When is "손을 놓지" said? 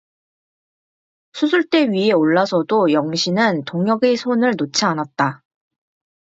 4.17-4.83